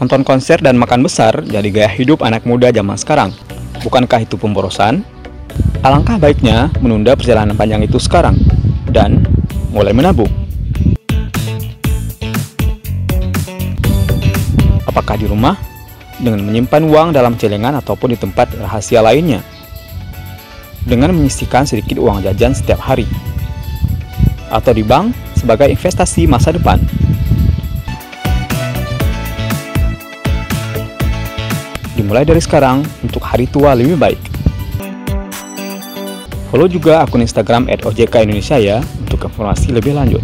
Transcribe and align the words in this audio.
Nonton 0.00 0.24
konser 0.24 0.56
dan 0.64 0.80
makan 0.80 1.04
besar 1.04 1.44
jadi 1.44 1.68
gaya 1.68 1.92
hidup 1.92 2.24
anak 2.24 2.48
muda 2.48 2.72
zaman 2.72 2.96
sekarang. 2.96 3.36
Bukankah 3.84 4.24
itu 4.24 4.40
pemborosan? 4.40 5.04
Alangkah 5.84 6.16
baiknya 6.16 6.72
menunda 6.80 7.12
perjalanan 7.12 7.52
panjang 7.52 7.84
itu 7.84 8.00
sekarang 8.00 8.40
dan 8.88 9.20
mulai 9.68 9.92
menabung. 9.92 10.32
Apakah 14.88 15.20
di 15.20 15.28
rumah? 15.28 15.60
Dengan 16.16 16.48
menyimpan 16.48 16.80
uang 16.80 17.08
dalam 17.12 17.36
celengan 17.36 17.76
ataupun 17.76 18.16
di 18.16 18.18
tempat 18.20 18.56
rahasia 18.56 19.04
lainnya. 19.04 19.44
Dengan 20.80 21.12
menyisihkan 21.12 21.68
sedikit 21.68 22.00
uang 22.00 22.24
jajan 22.24 22.56
setiap 22.56 22.80
hari. 22.80 23.04
Atau 24.48 24.72
di 24.72 24.80
bank 24.80 25.12
sebagai 25.36 25.68
investasi 25.68 26.24
masa 26.24 26.56
depan. 26.56 26.80
Dimulai 32.10 32.26
dari 32.26 32.42
sekarang 32.42 32.82
untuk 33.06 33.22
hari 33.22 33.46
tua 33.46 33.70
lebih 33.70 33.94
baik. 33.94 34.18
Follow 36.50 36.66
juga 36.66 37.06
akun 37.06 37.22
Instagram 37.22 37.70
@ojkindonesia 37.86 38.58
ya 38.58 38.82
untuk 39.06 39.30
informasi 39.30 39.70
lebih 39.70 39.94
lanjut. 39.94 40.18